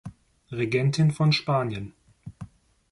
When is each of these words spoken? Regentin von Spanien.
Regentin 0.51 1.11
von 1.11 1.31
Spanien. 1.31 1.93